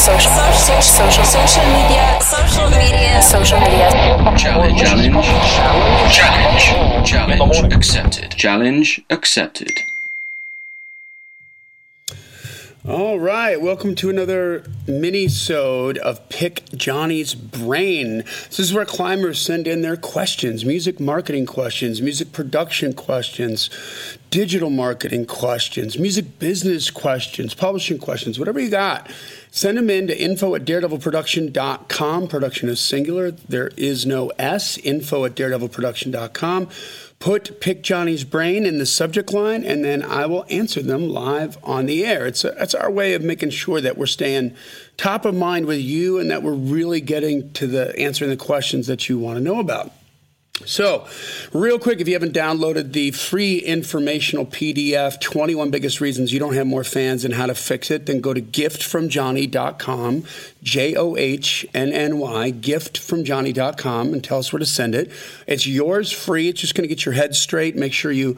Social, 0.00 0.32
social, 0.54 0.80
social, 0.80 1.24
social 1.24 1.66
media, 1.76 2.18
social 2.22 2.70
media, 2.70 3.20
social 3.20 3.60
media. 3.60 3.90
Challenge. 4.34 4.78
Challenge. 4.80 5.26
Challenge. 6.10 7.06
Challenge 7.06 7.74
accepted. 7.74 8.30
Challenge 8.30 9.02
accepted. 9.10 9.82
All 12.88 13.20
right, 13.20 13.60
welcome 13.60 13.94
to 13.96 14.08
another 14.08 14.64
mini-sode 14.86 15.98
of 15.98 16.26
Pick 16.30 16.64
Johnny's 16.74 17.34
Brain. 17.34 18.24
This 18.48 18.58
is 18.58 18.72
where 18.72 18.86
climbers 18.86 19.38
send 19.38 19.66
in 19.66 19.82
their 19.82 19.98
questions, 19.98 20.64
music 20.64 20.98
marketing 20.98 21.44
questions, 21.44 22.00
music 22.00 22.32
production 22.32 22.94
questions, 22.94 23.68
digital 24.30 24.70
marketing 24.70 25.26
questions, 25.26 25.98
music 25.98 26.38
business 26.38 26.90
questions, 26.90 27.52
publishing 27.52 27.98
questions, 27.98 28.38
whatever 28.38 28.58
you 28.58 28.70
got. 28.70 29.10
Send 29.50 29.76
them 29.76 29.90
in 29.90 30.06
to 30.06 30.18
info 30.18 30.54
at 30.54 30.64
daredevilproduction.com. 30.64 32.28
Production 32.28 32.70
is 32.70 32.80
singular. 32.80 33.30
There 33.30 33.72
is 33.76 34.06
no 34.06 34.28
S. 34.38 34.78
Info 34.78 35.26
at 35.26 35.34
daredevilproduction.com 35.34 36.70
put 37.20 37.60
Pick 37.60 37.82
Johnny's 37.82 38.24
Brain 38.24 38.64
in 38.64 38.78
the 38.78 38.86
subject 38.86 39.32
line, 39.32 39.62
and 39.62 39.84
then 39.84 40.02
I 40.02 40.24
will 40.24 40.46
answer 40.48 40.82
them 40.82 41.10
live 41.10 41.58
on 41.62 41.84
the 41.84 42.04
air. 42.04 42.26
It's, 42.26 42.44
a, 42.44 42.54
it's 42.60 42.74
our 42.74 42.90
way 42.90 43.12
of 43.12 43.22
making 43.22 43.50
sure 43.50 43.80
that 43.82 43.98
we're 43.98 44.06
staying 44.06 44.56
top 44.96 45.26
of 45.26 45.34
mind 45.34 45.66
with 45.66 45.80
you 45.80 46.18
and 46.18 46.30
that 46.30 46.42
we're 46.42 46.54
really 46.54 47.02
getting 47.02 47.52
to 47.52 47.66
the 47.66 47.96
answering 47.98 48.30
the 48.30 48.38
questions 48.38 48.86
that 48.86 49.08
you 49.10 49.18
want 49.18 49.36
to 49.36 49.44
know 49.44 49.60
about. 49.60 49.92
So, 50.66 51.06
real 51.52 51.78
quick, 51.78 52.00
if 52.00 52.08
you 52.08 52.14
haven't 52.14 52.34
downloaded 52.34 52.92
the 52.92 53.12
free 53.12 53.58
informational 53.58 54.44
PDF, 54.44 55.18
21 55.20 55.70
biggest 55.70 56.00
reasons 56.00 56.32
you 56.32 56.38
don't 56.38 56.54
have 56.54 56.66
more 56.66 56.84
fans 56.84 57.24
and 57.24 57.32
how 57.34 57.46
to 57.46 57.54
fix 57.54 57.90
it, 57.90 58.06
then 58.06 58.20
go 58.20 58.34
to 58.34 58.42
giftfromjohnny.com, 58.42 60.24
J 60.62 60.94
O 60.96 61.16
H 61.16 61.66
N 61.72 61.92
N 61.92 62.18
Y, 62.18 62.52
giftfromjohnny.com, 62.52 64.12
and 64.12 64.22
tell 64.22 64.38
us 64.38 64.52
where 64.52 64.60
to 64.60 64.66
send 64.66 64.94
it. 64.94 65.10
It's 65.46 65.66
yours 65.66 66.12
free. 66.12 66.48
It's 66.48 66.60
just 66.60 66.74
going 66.74 66.86
to 66.86 66.94
get 66.94 67.06
your 67.06 67.14
head 67.14 67.34
straight. 67.34 67.74
Make 67.74 67.94
sure 67.94 68.12
you 68.12 68.36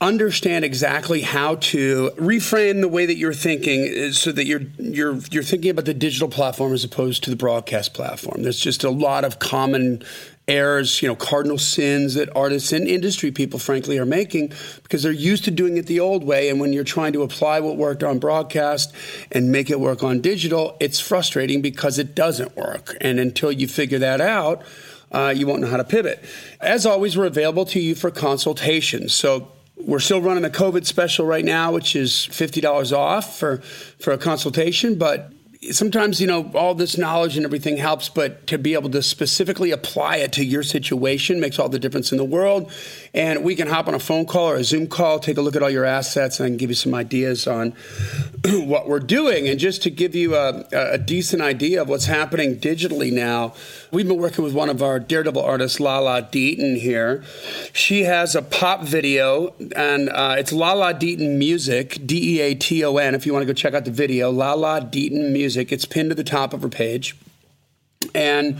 understand 0.00 0.64
exactly 0.64 1.22
how 1.22 1.56
to 1.56 2.10
reframe 2.16 2.82
the 2.82 2.88
way 2.88 3.06
that 3.06 3.16
you're 3.16 3.34
thinking 3.34 3.92
uh, 3.98 4.12
so 4.12 4.30
that 4.32 4.44
you're, 4.44 4.62
you're, 4.78 5.16
you're 5.30 5.42
thinking 5.42 5.70
about 5.70 5.86
the 5.86 5.94
digital 5.94 6.28
platform 6.28 6.72
as 6.72 6.84
opposed 6.84 7.24
to 7.24 7.30
the 7.30 7.36
broadcast 7.36 7.94
platform. 7.94 8.42
There's 8.42 8.60
just 8.60 8.84
a 8.84 8.90
lot 8.90 9.24
of 9.24 9.38
common 9.38 10.04
errors, 10.46 11.00
you 11.00 11.08
know, 11.08 11.16
cardinal 11.16 11.58
sins 11.58 12.14
that 12.14 12.28
artists 12.36 12.72
and 12.72 12.86
industry 12.86 13.30
people, 13.30 13.58
frankly, 13.58 13.98
are 13.98 14.06
making 14.06 14.52
because 14.82 15.02
they're 15.02 15.12
used 15.12 15.44
to 15.44 15.50
doing 15.50 15.76
it 15.76 15.86
the 15.86 16.00
old 16.00 16.24
way. 16.24 16.50
And 16.50 16.60
when 16.60 16.72
you're 16.72 16.84
trying 16.84 17.12
to 17.14 17.22
apply 17.22 17.60
what 17.60 17.76
worked 17.76 18.02
on 18.02 18.18
broadcast 18.18 18.94
and 19.32 19.50
make 19.50 19.70
it 19.70 19.80
work 19.80 20.02
on 20.02 20.20
digital, 20.20 20.76
it's 20.80 21.00
frustrating 21.00 21.62
because 21.62 21.98
it 21.98 22.14
doesn't 22.14 22.56
work. 22.56 22.96
And 23.00 23.18
until 23.18 23.50
you 23.50 23.66
figure 23.66 23.98
that 24.00 24.20
out, 24.20 24.62
uh, 25.12 25.32
you 25.34 25.46
won't 25.46 25.60
know 25.60 25.68
how 25.68 25.76
to 25.76 25.84
pivot. 25.84 26.22
As 26.60 26.84
always, 26.84 27.16
we're 27.16 27.26
available 27.26 27.64
to 27.66 27.80
you 27.80 27.94
for 27.94 28.10
consultations. 28.10 29.14
So 29.14 29.48
we're 29.76 30.00
still 30.00 30.20
running 30.20 30.44
a 30.44 30.50
COVID 30.50 30.84
special 30.86 31.24
right 31.24 31.44
now, 31.44 31.72
which 31.72 31.96
is 31.96 32.12
$50 32.12 32.92
off 32.96 33.38
for, 33.38 33.58
for 33.98 34.12
a 34.12 34.18
consultation, 34.18 34.96
but 34.96 35.32
sometimes 35.72 36.20
you 36.20 36.26
know 36.26 36.50
all 36.54 36.74
this 36.74 36.98
knowledge 36.98 37.36
and 37.36 37.44
everything 37.44 37.76
helps 37.76 38.08
but 38.08 38.46
to 38.46 38.58
be 38.58 38.74
able 38.74 38.90
to 38.90 39.02
specifically 39.02 39.70
apply 39.70 40.16
it 40.16 40.32
to 40.32 40.44
your 40.44 40.62
situation 40.62 41.40
makes 41.40 41.58
all 41.58 41.68
the 41.68 41.78
difference 41.78 42.12
in 42.12 42.18
the 42.18 42.24
world. 42.24 42.70
And 43.12 43.44
we 43.44 43.54
can 43.54 43.68
hop 43.68 43.88
on 43.88 43.94
a 43.94 43.98
phone 43.98 44.26
call 44.26 44.50
or 44.50 44.56
a 44.56 44.64
zoom 44.64 44.86
call 44.86 45.18
take 45.18 45.36
a 45.36 45.40
look 45.40 45.56
at 45.56 45.62
all 45.62 45.70
your 45.70 45.84
assets 45.84 46.40
and 46.40 46.58
give 46.58 46.70
you 46.70 46.74
some 46.74 46.94
ideas 46.94 47.46
on 47.46 47.70
what 48.44 48.88
we're 48.88 49.00
doing. 49.00 49.48
And 49.48 49.58
just 49.58 49.82
to 49.84 49.90
give 49.90 50.14
you 50.14 50.34
a, 50.34 50.64
a, 50.72 50.98
decent 50.98 51.42
idea 51.42 51.82
of 51.82 51.88
what's 51.88 52.06
happening 52.06 52.56
digitally 52.56 53.12
now 53.12 53.52
we've 53.90 54.08
been 54.08 54.18
working 54.18 54.42
with 54.42 54.54
one 54.54 54.70
of 54.70 54.82
our 54.82 54.98
daredevil 54.98 55.42
artists 55.42 55.80
lala 55.80 56.22
deaton 56.22 56.78
here. 56.78 57.22
She 57.72 58.04
has 58.04 58.34
a 58.34 58.42
pop 58.42 58.82
video 58.82 59.54
and 59.76 60.08
uh, 60.08 60.36
it's 60.38 60.52
lala 60.52 60.94
deaton 60.94 61.36
music 61.36 61.98
d-e-a-t-o-n 62.04 63.14
if 63.14 63.26
you 63.26 63.32
want 63.32 63.42
to 63.42 63.46
go 63.46 63.52
check 63.52 63.74
out 63.74 63.84
the 63.84 63.90
video 63.90 64.30
lala 64.30 64.80
deaton 64.80 65.30
music 65.32 65.53
music. 65.54 65.72
It's 65.72 65.84
pinned 65.84 66.10
to 66.10 66.14
the 66.14 66.24
top 66.24 66.52
of 66.52 66.62
her 66.62 66.68
page, 66.68 67.16
and 68.14 68.58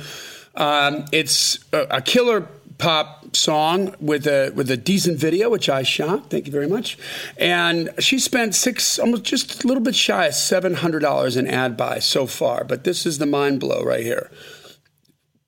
um, 0.55 1.07
it's 1.11 1.59
a, 1.73 1.87
a 1.91 2.03
killer 2.03 2.49
pop 2.79 3.35
song 3.37 3.95
with 3.99 4.27
a 4.27 4.53
with 4.55 4.71
a 4.71 4.77
decent 4.77 5.19
video, 5.19 5.51
which 5.51 5.69
I 5.69 5.83
shot. 5.83 6.31
Thank 6.31 6.47
you 6.47 6.53
very 6.53 6.69
much. 6.69 6.97
And 7.37 7.91
she 7.99 8.21
spent 8.21 8.55
six, 8.55 8.99
almost 9.01 9.25
just 9.25 9.65
a 9.65 9.67
little 9.67 9.83
bit 9.83 9.97
shy 9.97 10.27
of 10.27 10.35
seven 10.35 10.75
hundred 10.75 11.01
dollars 11.01 11.37
in 11.37 11.49
ad 11.49 11.77
buy 11.77 11.99
so 11.99 12.27
far. 12.27 12.63
But 12.65 12.85
this 12.85 13.07
is 13.07 13.19
the 13.19 13.27
mind 13.27 13.59
blow 13.59 13.83
right 13.83 14.05
here. 14.05 14.31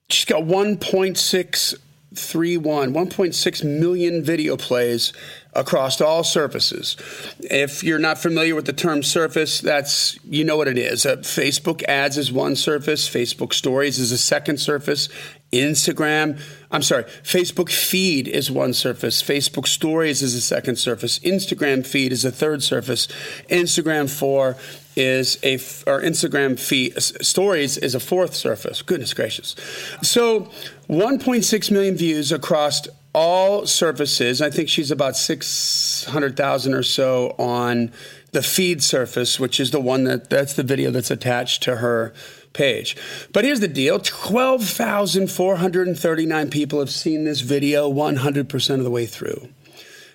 She's 0.09 0.25
got 0.25 0.43
one 0.43 0.77
point 0.77 1.17
six 1.17 1.75
three 2.13 2.57
one, 2.57 2.93
1.6 2.93 3.79
million 3.79 4.23
video 4.23 4.57
plays 4.57 5.13
across 5.57 5.99
all 5.99 6.23
surfaces. 6.23 6.95
If 7.39 7.83
you're 7.83 7.99
not 7.99 8.19
familiar 8.19 8.55
with 8.55 8.65
the 8.65 8.73
term 8.73 9.01
surface, 9.01 9.59
that's 9.59 10.17
you 10.23 10.45
know 10.45 10.55
what 10.55 10.67
it 10.67 10.77
is. 10.77 11.05
Uh, 11.05 11.17
Facebook 11.17 11.83
ads 11.83 12.17
is 12.17 12.31
one 12.31 12.55
surface, 12.55 13.09
Facebook 13.09 13.53
stories 13.53 13.97
is 13.97 14.11
a 14.11 14.17
second 14.17 14.59
surface, 14.59 15.09
Instagram, 15.51 16.39
I'm 16.71 16.83
sorry, 16.83 17.05
Facebook 17.23 17.71
feed 17.71 18.27
is 18.27 18.51
one 18.51 18.73
surface, 18.73 19.23
Facebook 19.23 19.67
stories 19.67 20.21
is 20.21 20.35
a 20.35 20.41
second 20.41 20.75
surface, 20.75 21.19
Instagram 21.19 21.85
feed 21.85 22.11
is 22.11 22.23
a 22.23 22.31
third 22.31 22.61
surface, 22.61 23.07
Instagram 23.49 24.09
for 24.09 24.57
is 24.95 25.37
a 25.43 25.55
or 25.89 26.01
Instagram 26.01 26.59
feed 26.59 26.99
stories 27.01 27.77
is 27.77 27.93
a 27.93 27.99
fourth 27.99 28.33
surface. 28.33 28.81
Goodness 28.81 29.13
gracious. 29.13 29.55
So 30.01 30.51
1.6 30.89 31.71
million 31.71 31.95
views 31.95 32.31
across 32.31 32.87
all 33.13 33.65
surfaces. 33.65 34.41
I 34.41 34.49
think 34.49 34.69
she's 34.69 34.91
about 34.91 35.17
600,000 35.17 36.73
or 36.73 36.83
so 36.83 37.35
on 37.37 37.91
the 38.31 38.43
feed 38.43 38.83
surface, 38.83 39.39
which 39.39 39.59
is 39.59 39.71
the 39.71 39.79
one 39.79 40.03
that 40.03 40.29
that's 40.29 40.53
the 40.53 40.63
video 40.63 40.91
that's 40.91 41.11
attached 41.11 41.63
to 41.63 41.77
her 41.77 42.13
page. 42.53 42.95
But 43.33 43.45
here's 43.45 43.59
the 43.59 43.67
deal 43.67 43.99
12,439 43.99 46.49
people 46.49 46.79
have 46.79 46.91
seen 46.91 47.23
this 47.23 47.41
video 47.41 47.91
100% 47.91 48.73
of 48.75 48.83
the 48.83 48.91
way 48.91 49.05
through. 49.05 49.49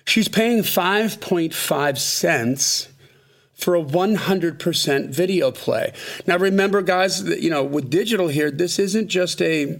She's 0.05 0.27
paying 0.27 0.63
5.5 0.63 1.97
cents 1.97 2.89
for 3.53 3.75
a 3.75 3.83
100% 3.83 5.09
video 5.09 5.51
play. 5.51 5.93
Now 6.27 6.37
remember 6.37 6.81
guys, 6.81 7.23
you 7.23 7.49
know, 7.49 7.63
with 7.63 7.89
digital 7.89 8.27
here, 8.27 8.51
this 8.51 8.79
isn't 8.79 9.07
just 9.07 9.41
a 9.41 9.79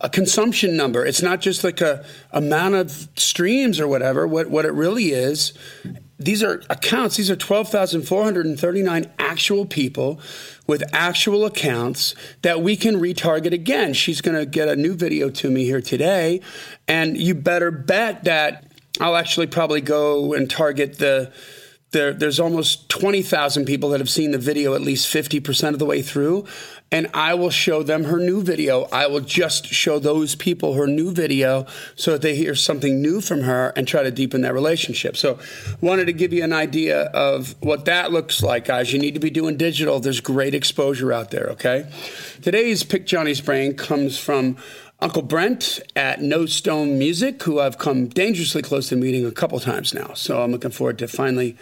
a 0.00 0.08
consumption 0.08 0.76
number. 0.76 1.04
It's 1.04 1.22
not 1.22 1.40
just 1.40 1.64
like 1.64 1.80
a 1.80 2.04
amount 2.32 2.74
of 2.74 3.08
streams 3.16 3.80
or 3.80 3.88
whatever. 3.88 4.26
What 4.26 4.50
what 4.50 4.64
it 4.64 4.72
really 4.72 5.10
is, 5.10 5.52
these 6.18 6.42
are 6.42 6.62
accounts. 6.70 7.16
These 7.16 7.30
are 7.30 7.36
twelve 7.36 7.68
thousand 7.68 8.02
four 8.02 8.24
hundred 8.24 8.46
and 8.46 8.58
thirty 8.58 8.82
nine 8.82 9.10
actual 9.18 9.66
people 9.66 10.20
with 10.66 10.82
actual 10.92 11.44
accounts 11.44 12.14
that 12.42 12.62
we 12.62 12.76
can 12.76 12.96
retarget 12.96 13.52
again. 13.52 13.94
She's 13.94 14.20
going 14.20 14.36
to 14.36 14.46
get 14.46 14.68
a 14.68 14.76
new 14.76 14.94
video 14.94 15.30
to 15.30 15.50
me 15.50 15.64
here 15.64 15.80
today, 15.80 16.40
and 16.88 17.16
you 17.16 17.34
better 17.34 17.70
bet 17.70 18.24
that 18.24 18.70
I'll 19.00 19.16
actually 19.16 19.48
probably 19.48 19.80
go 19.80 20.34
and 20.34 20.48
target 20.48 20.98
the 20.98 21.32
there, 21.94 22.12
there's 22.12 22.38
almost 22.38 22.90
20,000 22.90 23.64
people 23.64 23.88
that 23.88 24.00
have 24.00 24.10
seen 24.10 24.32
the 24.32 24.38
video 24.38 24.74
at 24.74 24.82
least 24.82 25.12
50% 25.12 25.70
of 25.70 25.78
the 25.78 25.86
way 25.86 26.02
through. 26.02 26.44
And 26.92 27.08
I 27.14 27.34
will 27.34 27.50
show 27.50 27.82
them 27.82 28.04
her 28.04 28.18
new 28.18 28.42
video. 28.42 28.86
I 28.92 29.06
will 29.06 29.22
just 29.22 29.66
show 29.66 29.98
those 29.98 30.34
people 30.34 30.74
her 30.74 30.86
new 30.86 31.10
video 31.10 31.66
so 31.96 32.12
that 32.12 32.22
they 32.22 32.36
hear 32.36 32.54
something 32.54 33.00
new 33.00 33.20
from 33.20 33.40
her 33.40 33.72
and 33.74 33.88
try 33.88 34.02
to 34.02 34.10
deepen 34.10 34.42
that 34.42 34.54
relationship. 34.54 35.16
So, 35.16 35.38
wanted 35.80 36.04
to 36.04 36.12
give 36.12 36.32
you 36.32 36.44
an 36.44 36.52
idea 36.52 37.04
of 37.06 37.56
what 37.60 37.86
that 37.86 38.12
looks 38.12 38.42
like, 38.42 38.66
guys. 38.66 38.92
You 38.92 39.00
need 39.00 39.14
to 39.14 39.20
be 39.20 39.30
doing 39.30 39.56
digital. 39.56 39.98
There's 39.98 40.20
great 40.20 40.54
exposure 40.54 41.12
out 41.12 41.32
there, 41.32 41.48
okay? 41.52 41.90
Today's 42.42 42.84
Pick 42.84 43.06
Johnny's 43.06 43.40
Brain 43.40 43.74
comes 43.74 44.16
from 44.16 44.56
Uncle 45.00 45.22
Brent 45.22 45.80
at 45.96 46.22
No 46.22 46.46
Stone 46.46 46.98
Music, 46.98 47.42
who 47.42 47.60
I've 47.60 47.78
come 47.78 48.06
dangerously 48.06 48.62
close 48.62 48.88
to 48.88 48.96
meeting 48.96 49.26
a 49.26 49.32
couple 49.32 49.58
times 49.60 49.92
now. 49.92 50.14
So 50.14 50.42
I'm 50.42 50.52
looking 50.52 50.70
forward 50.70 50.98
to 50.98 51.08
finally 51.08 51.56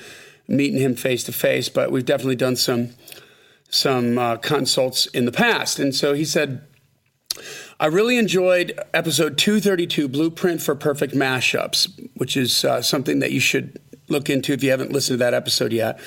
meeting 0.46 0.81
him 0.81 0.94
face 0.94 1.25
to 1.25 1.32
face. 1.32 1.69
But 1.69 1.90
we've 1.90 2.05
definitely 2.05 2.37
done 2.37 2.56
some 2.56 2.90
some 3.69 4.19
uh, 4.19 4.37
consults 4.37 5.06
in 5.06 5.25
the 5.25 5.32
past, 5.32 5.79
and 5.79 5.94
so 5.94 6.14
he 6.14 6.25
said. 6.25 6.67
I 7.81 7.87
really 7.87 8.17
enjoyed 8.17 8.79
episode 8.94 9.38
232, 9.38 10.06
Blueprint 10.06 10.62
for 10.62 10.76
Perfect 10.76 11.14
Mashups, 11.14 12.11
which 12.14 12.37
is 12.37 12.64
uh, 12.64 12.81
something 12.81 13.19
that 13.19 13.32
you 13.32 13.40
should 13.40 13.81
look 14.08 14.31
into 14.31 14.52
if 14.52 14.62
you 14.62 14.70
haven't 14.70 14.93
listened 14.93 15.19
to 15.19 15.25
that 15.25 15.35
episode 15.35 15.73
yet. 15.73 15.99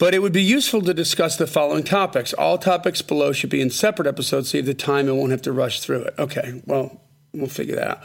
But 0.00 0.14
it 0.14 0.20
would 0.20 0.32
be 0.32 0.42
useful 0.42 0.80
to 0.82 0.94
discuss 0.94 1.36
the 1.36 1.46
following 1.46 1.84
topics. 1.84 2.32
All 2.32 2.56
topics 2.56 3.02
below 3.02 3.32
should 3.32 3.50
be 3.50 3.60
in 3.60 3.68
separate 3.68 4.08
episodes, 4.08 4.48
so 4.48 4.56
save 4.56 4.64
the 4.64 4.72
time 4.74 5.06
and 5.08 5.18
won't 5.18 5.30
have 5.30 5.42
to 5.42 5.52
rush 5.52 5.80
through 5.80 6.04
it. 6.04 6.14
Okay, 6.18 6.62
well, 6.64 7.02
we'll 7.34 7.48
figure 7.48 7.76
that 7.76 7.88
out. 7.88 8.02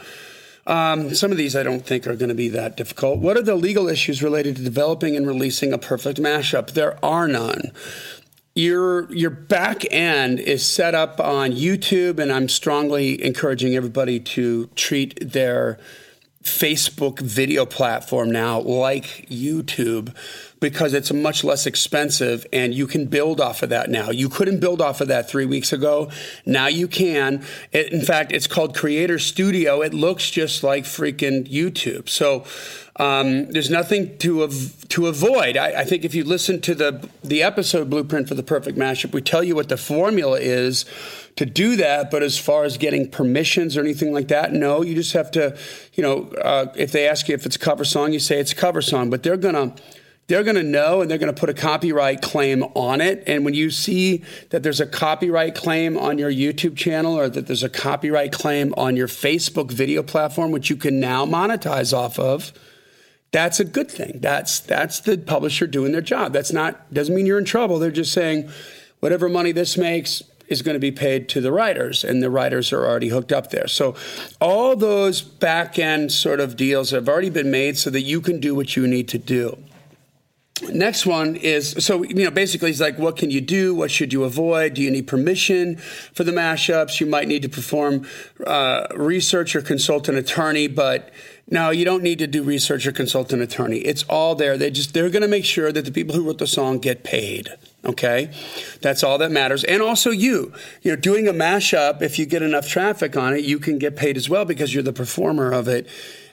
Um, 0.66 1.14
some 1.14 1.30
of 1.32 1.38
these 1.38 1.56
I 1.56 1.62
don't 1.62 1.86
think 1.86 2.06
are 2.06 2.14
going 2.14 2.28
to 2.28 2.34
be 2.34 2.50
that 2.50 2.76
difficult. 2.76 3.20
What 3.20 3.38
are 3.38 3.42
the 3.42 3.54
legal 3.54 3.88
issues 3.88 4.22
related 4.22 4.56
to 4.56 4.62
developing 4.62 5.16
and 5.16 5.26
releasing 5.26 5.72
a 5.72 5.78
perfect 5.78 6.20
mashup? 6.20 6.72
There 6.72 7.02
are 7.02 7.26
none. 7.26 7.72
your 8.56 9.12
your 9.12 9.30
back 9.30 9.84
end 9.92 10.40
is 10.40 10.66
set 10.66 10.94
up 10.94 11.20
on 11.20 11.52
YouTube, 11.52 12.18
and 12.18 12.32
I'm 12.32 12.48
strongly 12.48 13.22
encouraging 13.24 13.76
everybody 13.76 14.18
to 14.20 14.66
treat 14.74 15.18
their 15.32 15.78
Facebook 16.42 17.20
video 17.20 17.66
platform 17.66 18.30
now 18.30 18.60
like 18.60 19.26
YouTube 19.28 20.16
because 20.60 20.94
it's 20.94 21.12
much 21.12 21.44
less 21.44 21.66
expensive 21.66 22.46
and 22.52 22.74
you 22.74 22.86
can 22.86 23.06
build 23.06 23.40
off 23.40 23.62
of 23.62 23.68
that 23.68 23.90
now. 23.90 24.10
You 24.10 24.28
couldn't 24.28 24.60
build 24.60 24.80
off 24.80 25.00
of 25.00 25.08
that 25.08 25.28
three 25.28 25.44
weeks 25.44 25.72
ago. 25.72 26.10
Now 26.46 26.66
you 26.66 26.88
can. 26.88 27.44
It, 27.72 27.92
in 27.92 28.02
fact, 28.02 28.32
it's 28.32 28.46
called 28.46 28.74
Creator 28.74 29.18
Studio. 29.18 29.82
It 29.82 29.92
looks 29.92 30.30
just 30.30 30.62
like 30.62 30.84
freaking 30.84 31.50
YouTube. 31.50 32.08
So 32.08 32.44
um, 32.98 33.50
there's 33.50 33.68
nothing 33.68 34.16
to 34.18 34.44
av- 34.44 34.88
to 34.88 35.06
avoid. 35.06 35.58
I, 35.58 35.80
I, 35.80 35.84
think 35.84 36.04
if 36.04 36.14
you 36.14 36.24
listen 36.24 36.62
to 36.62 36.74
the 36.74 37.06
the 37.22 37.42
episode 37.42 37.90
blueprint 37.90 38.26
for 38.26 38.34
the 38.34 38.42
perfect 38.42 38.78
mashup, 38.78 39.12
we 39.12 39.20
tell 39.20 39.44
you 39.44 39.54
what 39.54 39.68
the 39.68 39.76
formula 39.76 40.40
is 40.40 40.86
to 41.36 41.44
do 41.44 41.76
that. 41.76 42.10
But 42.10 42.22
as 42.22 42.38
far 42.38 42.64
as 42.64 42.78
getting 42.78 43.10
permissions 43.10 43.76
or 43.76 43.80
anything 43.80 44.14
like 44.14 44.28
that, 44.28 44.54
no. 44.54 44.82
You 44.82 44.94
just 44.94 45.12
have 45.12 45.30
to, 45.32 45.58
you 45.92 46.02
know, 46.02 46.30
uh, 46.42 46.72
if 46.74 46.92
they 46.92 47.06
ask 47.06 47.28
you 47.28 47.34
if 47.34 47.44
it's 47.44 47.56
a 47.56 47.58
cover 47.58 47.84
song, 47.84 48.14
you 48.14 48.18
say 48.18 48.40
it's 48.40 48.52
a 48.52 48.56
cover 48.56 48.80
song. 48.80 49.10
But 49.10 49.22
they're 49.22 49.36
gonna 49.36 49.74
they're 50.28 50.42
going 50.42 50.56
to 50.56 50.62
know 50.62 51.00
and 51.00 51.10
they're 51.10 51.18
going 51.18 51.32
to 51.32 51.38
put 51.38 51.48
a 51.48 51.54
copyright 51.54 52.20
claim 52.20 52.64
on 52.74 53.00
it. 53.00 53.22
And 53.26 53.44
when 53.44 53.54
you 53.54 53.70
see 53.70 54.24
that 54.50 54.62
there's 54.62 54.80
a 54.80 54.86
copyright 54.86 55.54
claim 55.54 55.96
on 55.96 56.18
your 56.18 56.30
YouTube 56.30 56.76
channel 56.76 57.18
or 57.18 57.28
that 57.28 57.46
there's 57.46 57.62
a 57.62 57.68
copyright 57.68 58.32
claim 58.32 58.74
on 58.76 58.96
your 58.96 59.08
Facebook 59.08 59.70
video 59.70 60.02
platform, 60.02 60.50
which 60.50 60.68
you 60.68 60.76
can 60.76 60.98
now 60.98 61.24
monetize 61.26 61.96
off 61.96 62.18
of, 62.18 62.52
that's 63.32 63.60
a 63.60 63.64
good 63.64 63.90
thing. 63.90 64.20
That's 64.20 64.60
that's 64.60 65.00
the 65.00 65.18
publisher 65.18 65.66
doing 65.66 65.92
their 65.92 66.00
job. 66.00 66.32
That's 66.32 66.52
not 66.52 66.92
doesn't 66.92 67.14
mean 67.14 67.26
you're 67.26 67.38
in 67.38 67.44
trouble. 67.44 67.78
They're 67.78 67.90
just 67.90 68.12
saying 68.12 68.50
whatever 69.00 69.28
money 69.28 69.52
this 69.52 69.76
makes 69.76 70.22
is 70.48 70.62
going 70.62 70.74
to 70.74 70.80
be 70.80 70.92
paid 70.92 71.28
to 71.28 71.40
the 71.40 71.50
writers, 71.50 72.04
and 72.04 72.22
the 72.22 72.30
writers 72.30 72.72
are 72.72 72.86
already 72.86 73.08
hooked 73.08 73.32
up 73.32 73.50
there. 73.50 73.66
So 73.66 73.96
all 74.40 74.76
those 74.76 75.20
back 75.20 75.78
end 75.78 76.12
sort 76.12 76.38
of 76.40 76.56
deals 76.56 76.90
have 76.92 77.08
already 77.08 77.30
been 77.30 77.50
made 77.50 77.76
so 77.76 77.90
that 77.90 78.02
you 78.02 78.20
can 78.20 78.38
do 78.38 78.54
what 78.54 78.76
you 78.76 78.86
need 78.86 79.08
to 79.08 79.18
do. 79.18 79.58
Next 80.62 81.04
one 81.04 81.36
is 81.36 81.84
so 81.84 82.02
you 82.02 82.24
know 82.24 82.30
basically 82.30 82.70
it's 82.70 82.80
like 82.80 82.98
what 82.98 83.16
can 83.16 83.30
you 83.30 83.42
do? 83.42 83.74
What 83.74 83.90
should 83.90 84.10
you 84.10 84.24
avoid? 84.24 84.74
Do 84.74 84.82
you 84.82 84.90
need 84.90 85.06
permission 85.06 85.76
for 85.76 86.24
the 86.24 86.32
mashups? 86.32 86.98
You 86.98 87.04
might 87.04 87.28
need 87.28 87.42
to 87.42 87.48
perform 87.48 88.06
uh, 88.46 88.86
research 88.94 89.54
or 89.54 89.60
consult 89.60 90.08
an 90.08 90.16
attorney, 90.16 90.66
but 90.66 91.10
no, 91.50 91.68
you 91.68 91.84
don't 91.84 92.02
need 92.02 92.18
to 92.20 92.26
do 92.26 92.42
research 92.42 92.86
or 92.86 92.92
consult 92.92 93.34
an 93.34 93.42
attorney. 93.42 93.78
It's 93.78 94.02
all 94.04 94.34
there. 94.34 94.56
They 94.56 94.70
just 94.70 94.94
they're 94.94 95.10
going 95.10 95.22
to 95.22 95.28
make 95.28 95.44
sure 95.44 95.72
that 95.72 95.84
the 95.84 95.92
people 95.92 96.14
who 96.14 96.24
wrote 96.26 96.38
the 96.38 96.46
song 96.46 96.78
get 96.78 97.04
paid. 97.04 97.50
Okay, 97.84 98.30
that's 98.80 99.04
all 99.04 99.18
that 99.18 99.30
matters. 99.30 99.62
And 99.62 99.82
also 99.82 100.10
you, 100.10 100.54
you 100.80 100.90
know, 100.90 100.96
doing 100.96 101.28
a 101.28 101.34
mashup. 101.34 102.00
If 102.00 102.18
you 102.18 102.24
get 102.24 102.42
enough 102.42 102.66
traffic 102.66 103.14
on 103.14 103.34
it, 103.34 103.44
you 103.44 103.58
can 103.58 103.78
get 103.78 103.94
paid 103.94 104.16
as 104.16 104.30
well 104.30 104.46
because 104.46 104.72
you're 104.72 104.82
the 104.82 104.94
performer 104.94 105.52
of 105.52 105.68
it, 105.68 105.86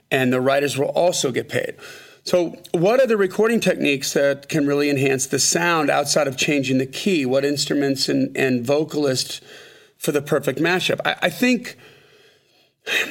and 0.10 0.32
the 0.32 0.40
writers 0.40 0.78
will 0.78 0.88
also 0.88 1.30
get 1.34 1.50
paid. 1.50 1.76
So, 2.26 2.56
what 2.72 3.02
are 3.02 3.08
the 3.08 3.18
recording 3.18 3.60
techniques 3.60 4.14
that 4.14 4.48
can 4.48 4.66
really 4.66 4.90
enhance 4.90 5.26
the 5.28 5.40
sound 5.40 5.90
outside 5.90 6.26
of 6.26 6.38
changing 6.38 6.78
the 6.78 6.86
key? 6.86 7.26
What 7.26 7.44
instruments 7.44 8.08
and, 8.08 8.36
and 8.38 8.66
vocalists 8.66 9.42
for 9.98 10.14
the 10.14 10.22
perfect 10.22 10.60
mashup? 10.60 11.02
I, 11.04 11.16
I 11.24 11.30
think 11.30 11.78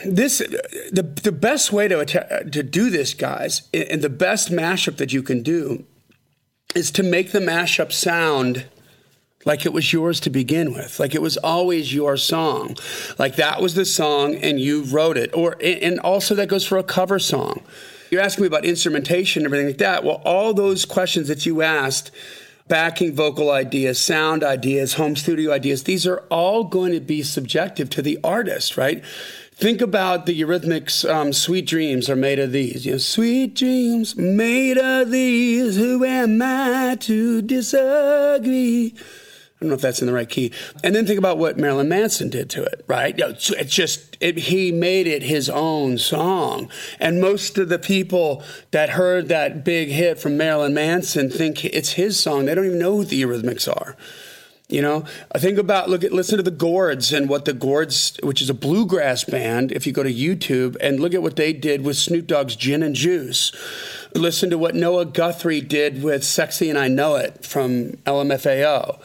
this 0.04 0.38
the 0.38 1.02
the 1.22 1.32
best 1.32 1.72
way 1.72 1.88
to 1.88 2.04
to 2.06 2.62
do 2.62 2.88
this, 2.88 3.12
guys, 3.12 3.68
and 3.74 4.00
the 4.00 4.08
best 4.08 4.50
mashup 4.50 4.96
that 4.96 5.12
you 5.12 5.22
can 5.22 5.42
do 5.42 5.84
is 6.74 6.90
to 6.92 7.02
make 7.02 7.32
the 7.32 7.40
mashup 7.40 7.92
sound 7.92 8.64
like 9.44 9.66
it 9.66 9.74
was 9.74 9.92
yours 9.92 10.20
to 10.20 10.30
begin 10.30 10.72
with 10.72 11.00
like 11.00 11.14
it 11.14 11.20
was 11.20 11.36
always 11.38 11.92
your 11.92 12.16
song 12.16 12.76
like 13.18 13.34
that 13.34 13.60
was 13.60 13.74
the 13.74 13.84
song 13.84 14.36
and 14.36 14.60
you 14.60 14.84
wrote 14.84 15.16
it 15.16 15.34
or 15.34 15.56
and 15.60 15.98
also 15.98 16.32
that 16.32 16.46
goes 16.46 16.64
for 16.64 16.78
a 16.78 16.84
cover 16.84 17.18
song 17.18 17.60
you're 18.12 18.20
asking 18.20 18.42
me 18.42 18.46
about 18.46 18.66
instrumentation 18.66 19.40
and 19.40 19.46
everything 19.46 19.68
like 19.68 19.78
that. 19.78 20.04
Well, 20.04 20.20
all 20.26 20.52
those 20.52 20.84
questions 20.84 21.28
that 21.28 21.46
you 21.46 21.62
asked, 21.62 22.10
backing 22.68 23.14
vocal 23.14 23.50
ideas, 23.50 23.98
sound 23.98 24.44
ideas, 24.44 24.94
home 24.94 25.16
studio 25.16 25.50
ideas, 25.50 25.84
these 25.84 26.06
are 26.06 26.18
all 26.30 26.64
going 26.64 26.92
to 26.92 27.00
be 27.00 27.22
subjective 27.22 27.88
to 27.88 28.02
the 28.02 28.18
artist, 28.22 28.76
right? 28.76 29.02
Think 29.54 29.80
about 29.80 30.26
the 30.26 30.38
Eurythmics' 30.38 31.08
um, 31.08 31.32
"Sweet 31.32 31.66
Dreams" 31.66 32.10
are 32.10 32.16
made 32.16 32.38
of 32.38 32.52
these. 32.52 32.84
You 32.84 32.92
know, 32.92 32.98
sweet 32.98 33.54
dreams 33.54 34.14
made 34.14 34.76
of 34.76 35.10
these. 35.10 35.76
Who 35.76 36.04
am 36.04 36.42
I 36.42 36.96
to 37.00 37.40
disagree? 37.40 38.94
I 39.62 39.64
don't 39.64 39.68
know 39.68 39.76
if 39.76 39.80
that's 39.80 40.00
in 40.00 40.08
the 40.08 40.12
right 40.12 40.28
key. 40.28 40.50
And 40.82 40.92
then 40.92 41.06
think 41.06 41.20
about 41.20 41.38
what 41.38 41.56
Marilyn 41.56 41.88
Manson 41.88 42.28
did 42.30 42.50
to 42.50 42.64
it, 42.64 42.84
right? 42.88 43.14
It's 43.16 43.72
just, 43.72 44.16
it, 44.18 44.36
he 44.36 44.72
made 44.72 45.06
it 45.06 45.22
his 45.22 45.48
own 45.48 45.98
song. 45.98 46.68
And 46.98 47.20
most 47.20 47.58
of 47.58 47.68
the 47.68 47.78
people 47.78 48.42
that 48.72 48.90
heard 48.90 49.28
that 49.28 49.64
big 49.64 49.90
hit 49.90 50.18
from 50.18 50.36
Marilyn 50.36 50.74
Manson 50.74 51.30
think 51.30 51.64
it's 51.64 51.92
his 51.92 52.18
song. 52.18 52.46
They 52.46 52.56
don't 52.56 52.66
even 52.66 52.80
know 52.80 52.96
who 52.96 53.04
the 53.04 53.22
Eurythmics 53.22 53.72
are. 53.72 53.96
You 54.68 54.82
know, 54.82 55.04
I 55.30 55.38
think 55.38 55.58
about 55.58 55.90
look 55.90 56.02
at 56.02 56.12
listen 56.12 56.38
to 56.38 56.42
the 56.42 56.50
Gourds 56.50 57.12
and 57.12 57.28
what 57.28 57.44
the 57.44 57.52
Gourds, 57.52 58.18
which 58.22 58.42
is 58.42 58.50
a 58.50 58.54
bluegrass 58.54 59.22
band, 59.22 59.70
if 59.70 59.86
you 59.86 59.92
go 59.92 60.02
to 60.02 60.12
YouTube 60.12 60.76
and 60.80 60.98
look 60.98 61.14
at 61.14 61.22
what 61.22 61.36
they 61.36 61.52
did 61.52 61.84
with 61.84 61.96
Snoop 61.96 62.26
Dogg's 62.26 62.56
Gin 62.56 62.82
and 62.82 62.94
Juice. 62.94 63.52
Listen 64.14 64.50
to 64.50 64.58
what 64.58 64.74
Noah 64.74 65.06
Guthrie 65.06 65.60
did 65.60 66.02
with 66.02 66.22
Sexy 66.22 66.68
and 66.68 66.78
I 66.78 66.88
Know 66.88 67.16
It 67.16 67.46
from 67.46 67.92
LMFAO. 68.04 69.00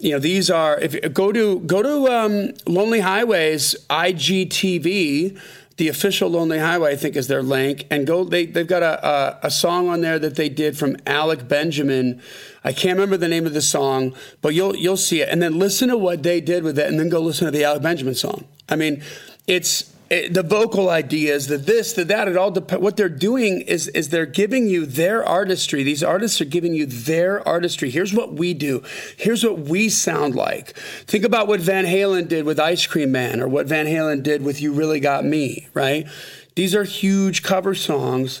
You 0.00 0.12
know, 0.12 0.18
these 0.18 0.50
are 0.50 0.78
if 0.80 1.12
go 1.12 1.32
to 1.32 1.60
go 1.60 1.82
to 1.82 2.12
um, 2.12 2.52
Lonely 2.66 3.00
Highways 3.00 3.74
IGTV 3.90 5.38
the 5.76 5.88
official 5.88 6.30
Lonely 6.30 6.58
Highway, 6.58 6.92
I 6.92 6.96
think, 6.96 7.16
is 7.16 7.26
their 7.26 7.42
link. 7.42 7.86
And 7.90 8.06
go, 8.06 8.24
they, 8.24 8.46
they've 8.46 8.66
got 8.66 8.82
a, 8.82 9.06
a, 9.06 9.38
a, 9.44 9.50
song 9.50 9.88
on 9.88 10.02
there 10.02 10.18
that 10.18 10.36
they 10.36 10.48
did 10.48 10.78
from 10.78 10.96
Alec 11.06 11.48
Benjamin. 11.48 12.22
I 12.62 12.72
can't 12.72 12.96
remember 12.96 13.16
the 13.16 13.28
name 13.28 13.46
of 13.46 13.54
the 13.54 13.60
song, 13.60 14.14
but 14.40 14.54
you'll, 14.54 14.76
you'll 14.76 14.96
see 14.96 15.20
it. 15.20 15.28
And 15.28 15.42
then 15.42 15.58
listen 15.58 15.88
to 15.88 15.96
what 15.96 16.22
they 16.22 16.40
did 16.40 16.62
with 16.62 16.78
it, 16.78 16.86
and 16.86 16.98
then 16.98 17.08
go 17.08 17.20
listen 17.20 17.46
to 17.46 17.50
the 17.50 17.64
Alec 17.64 17.82
Benjamin 17.82 18.14
song. 18.14 18.44
I 18.68 18.76
mean, 18.76 19.02
it's 19.46 19.82
it, 19.82 19.93
Eh, 20.14 20.28
the 20.30 20.44
vocal 20.44 20.90
ideas, 20.90 21.48
the 21.48 21.58
this, 21.58 21.92
the 21.92 22.04
that, 22.04 22.28
it 22.28 22.36
all 22.36 22.52
depends. 22.52 22.80
What 22.82 22.96
they're 22.96 23.08
doing 23.08 23.62
is 23.62 23.88
is 23.88 24.10
they're 24.10 24.26
giving 24.26 24.68
you 24.68 24.86
their 24.86 25.24
artistry. 25.26 25.82
These 25.82 26.04
artists 26.04 26.40
are 26.40 26.44
giving 26.44 26.72
you 26.72 26.86
their 26.86 27.46
artistry. 27.46 27.90
Here's 27.90 28.14
what 28.14 28.34
we 28.34 28.54
do. 28.54 28.84
Here's 29.16 29.42
what 29.42 29.58
we 29.58 29.88
sound 29.88 30.36
like. 30.36 30.76
Think 31.06 31.24
about 31.24 31.48
what 31.48 31.60
Van 31.60 31.84
Halen 31.84 32.28
did 32.28 32.44
with 32.44 32.60
Ice 32.60 32.86
Cream 32.86 33.10
Man, 33.10 33.40
or 33.40 33.48
what 33.48 33.66
Van 33.66 33.86
Halen 33.86 34.22
did 34.22 34.44
with 34.44 34.62
You 34.62 34.72
Really 34.72 35.00
Got 35.00 35.24
Me. 35.24 35.66
Right? 35.74 36.06
These 36.54 36.76
are 36.76 36.84
huge 36.84 37.42
cover 37.42 37.74
songs 37.74 38.40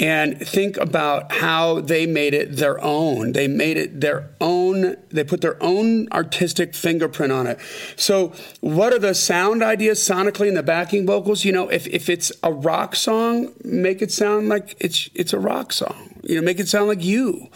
And 0.00 0.40
think 0.40 0.78
about 0.78 1.30
how 1.30 1.82
they 1.82 2.06
made 2.06 2.32
it 2.32 2.56
their 2.56 2.82
own. 2.82 3.32
They 3.32 3.46
made 3.46 3.76
it 3.76 4.00
their 4.00 4.30
own, 4.40 4.96
they 5.10 5.24
put 5.24 5.42
their 5.42 5.62
own 5.62 6.08
artistic 6.10 6.74
fingerprint 6.74 7.32
on 7.32 7.46
it. 7.46 7.60
So, 7.96 8.32
what 8.60 8.94
are 8.94 8.98
the 8.98 9.14
sound 9.14 9.62
ideas 9.62 10.00
sonically 10.00 10.48
in 10.48 10.54
the 10.54 10.62
backing 10.62 11.06
vocals? 11.06 11.44
You 11.44 11.52
know, 11.52 11.68
if, 11.68 11.86
if 11.86 12.08
it's 12.08 12.32
a 12.42 12.50
rock 12.50 12.96
song, 12.96 13.52
make 13.62 14.00
it 14.00 14.10
sound 14.10 14.48
like 14.48 14.74
it's 14.80 15.10
it's 15.14 15.34
a 15.34 15.38
rock 15.38 15.72
song. 15.72 16.18
You 16.22 16.36
know, 16.36 16.42
make 16.42 16.58
it 16.58 16.68
sound 16.68 16.88
like 16.88 17.04
you. 17.04 17.48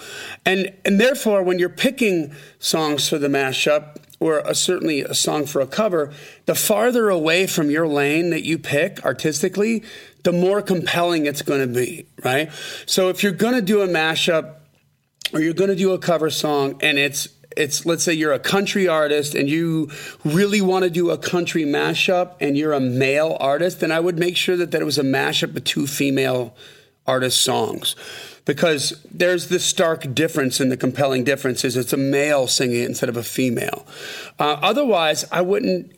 And 0.45 0.71
and 0.85 1.01
therefore 1.01 1.43
when 1.43 1.59
you're 1.59 1.71
picking 1.71 2.35
songs 2.59 3.09
for 3.09 3.19
the 3.19 3.29
mashup, 3.29 3.97
or 4.21 4.39
a, 4.39 4.55
certainly 4.55 5.03
a 5.03 5.15
song 5.15 5.45
for 5.45 5.61
a 5.61 5.67
cover, 5.67 6.13
the 6.47 6.55
farther 6.55 7.09
away 7.11 7.47
from 7.47 7.71
your 7.71 7.87
lane 7.87 8.31
that 8.31 8.45
you 8.45 8.59
pick 8.59 9.05
artistically, 9.05 9.83
the 10.25 10.33
more 10.33 10.61
compelling 10.61 11.27
it's 11.27 11.43
going 11.43 11.61
to 11.61 11.67
be, 11.67 12.07
right? 12.25 12.51
So 12.87 13.09
if 13.09 13.23
you're 13.23 13.33
going 13.33 13.55
to 13.55 13.63
do 13.63 13.83
a 13.83 13.87
mashup 13.87 14.57
or 15.33 15.41
you're 15.41 15.55
going 15.55 15.71
to 15.71 15.77
do 15.77 15.93
a 15.93 15.99
cover 15.99 16.31
song 16.31 16.81
and 16.83 16.99
it's 16.99 17.29
it's 17.57 17.87
let's 17.87 18.03
say 18.03 18.13
you're 18.13 18.33
a 18.33 18.39
country 18.41 18.89
artist 18.89 19.37
and 19.37 19.49
you 19.49 19.89
really 20.25 20.61
want 20.61 20.83
to 20.83 20.91
do 20.91 21.11
a 21.11 21.19
country 21.19 21.65
mashup 21.65 22.35
and 22.41 22.59
you're 22.59 22.73
a 22.73 22.81
male 22.81 23.37
artist, 23.39 23.79
then 23.79 23.93
I 23.93 24.01
would 24.01 24.19
make 24.19 24.37
sure 24.37 24.57
that, 24.57 24.73
that 24.73 24.83
it 24.83 24.85
was 24.85 24.99
a 24.99 25.05
mashup 25.05 25.57
of 25.57 25.63
two 25.63 25.87
female 25.87 26.57
artist 27.07 27.43
songs 27.43 27.95
because 28.45 29.01
there's 29.11 29.49
this 29.49 29.65
stark 29.65 30.15
difference 30.15 30.61
in 30.61 30.69
the 30.69 30.77
compelling 30.77 31.23
difference 31.23 31.65
is 31.65 31.77
it's 31.77 31.93
a 31.93 31.99
male 31.99 32.47
singing 32.47 32.83
it 32.83 32.87
instead 32.87 33.09
of 33.09 33.17
a 33.17 33.23
female. 33.23 33.87
Uh, 34.39 34.57
otherwise, 34.63 35.25
I 35.31 35.43
wouldn't 35.43 35.93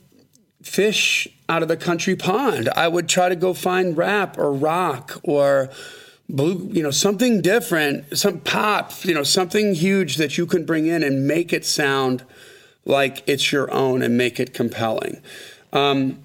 fish 0.66 1.28
out 1.49 1.62
of 1.62 1.68
the 1.68 1.76
country 1.76 2.16
pond. 2.16 2.68
I 2.76 2.88
would 2.88 3.08
try 3.08 3.28
to 3.28 3.37
go 3.37 3.54
find 3.54 3.96
rap 3.96 4.37
or 4.37 4.52
rock 4.52 5.20
or 5.23 5.70
blue, 6.28 6.68
you 6.73 6.82
know, 6.82 6.90
something 6.90 7.40
different, 7.40 8.18
some 8.18 8.40
pop, 8.40 8.92
you 9.04 9.14
know, 9.14 9.23
something 9.23 9.75
huge 9.75 10.16
that 10.16 10.37
you 10.37 10.44
can 10.44 10.66
bring 10.66 10.87
in 10.87 11.02
and 11.02 11.26
make 11.26 11.52
it 11.52 11.64
sound 11.64 12.25
like 12.85 13.23
it's 13.28 13.52
your 13.52 13.73
own 13.73 14.02
and 14.02 14.18
make 14.18 14.40
it 14.40 14.52
compelling. 14.52 15.23
Um, 15.73 16.25